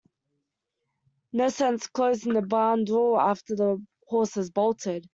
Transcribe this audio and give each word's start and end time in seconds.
No 1.31 1.49
sense 1.51 1.85
closing 1.87 2.33
the 2.33 2.41
barn 2.41 2.85
door 2.85 3.21
after 3.21 3.55
the 3.55 3.85
horse 4.07 4.33
has 4.33 4.49
bolted. 4.49 5.07